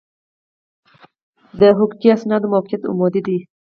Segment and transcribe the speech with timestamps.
[1.59, 3.37] د حقوقي اسنادو موقعیت عمودي دی.